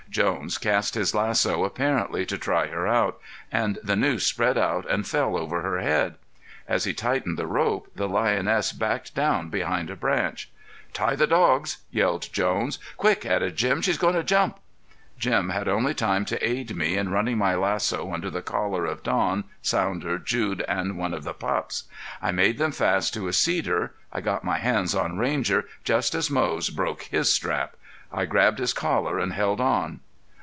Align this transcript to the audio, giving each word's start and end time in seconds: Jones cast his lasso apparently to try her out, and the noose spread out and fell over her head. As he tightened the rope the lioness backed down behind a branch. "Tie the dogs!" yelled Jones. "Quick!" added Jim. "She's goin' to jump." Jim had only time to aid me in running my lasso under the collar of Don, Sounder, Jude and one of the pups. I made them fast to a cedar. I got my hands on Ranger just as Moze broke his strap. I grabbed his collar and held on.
Jones 0.09 0.57
cast 0.57 0.95
his 0.95 1.15
lasso 1.15 1.63
apparently 1.63 2.25
to 2.25 2.37
try 2.37 2.67
her 2.67 2.85
out, 2.85 3.17
and 3.49 3.79
the 3.81 3.95
noose 3.95 4.25
spread 4.25 4.57
out 4.57 4.85
and 4.91 5.07
fell 5.07 5.37
over 5.37 5.61
her 5.61 5.79
head. 5.79 6.15
As 6.67 6.83
he 6.83 6.93
tightened 6.93 7.37
the 7.39 7.47
rope 7.47 7.87
the 7.95 8.09
lioness 8.09 8.73
backed 8.73 9.15
down 9.15 9.47
behind 9.47 9.89
a 9.89 9.95
branch. 9.95 10.49
"Tie 10.91 11.15
the 11.15 11.27
dogs!" 11.27 11.77
yelled 11.91 12.27
Jones. 12.33 12.77
"Quick!" 12.97 13.25
added 13.25 13.55
Jim. 13.55 13.81
"She's 13.81 13.97
goin' 13.97 14.15
to 14.15 14.21
jump." 14.21 14.59
Jim 15.17 15.47
had 15.51 15.69
only 15.69 15.93
time 15.93 16.25
to 16.25 16.45
aid 16.45 16.75
me 16.75 16.97
in 16.97 17.07
running 17.07 17.37
my 17.37 17.55
lasso 17.55 18.11
under 18.13 18.29
the 18.29 18.41
collar 18.41 18.85
of 18.85 19.03
Don, 19.03 19.45
Sounder, 19.61 20.19
Jude 20.19 20.65
and 20.67 20.97
one 20.97 21.13
of 21.13 21.23
the 21.23 21.33
pups. 21.33 21.85
I 22.21 22.31
made 22.33 22.57
them 22.57 22.73
fast 22.73 23.13
to 23.13 23.29
a 23.29 23.33
cedar. 23.33 23.93
I 24.11 24.19
got 24.19 24.43
my 24.43 24.57
hands 24.57 24.93
on 24.93 25.17
Ranger 25.17 25.69
just 25.85 26.13
as 26.13 26.29
Moze 26.29 26.69
broke 26.69 27.03
his 27.03 27.31
strap. 27.31 27.77
I 28.13 28.25
grabbed 28.25 28.59
his 28.59 28.73
collar 28.73 29.19
and 29.19 29.31
held 29.31 29.61
on. 29.61 30.01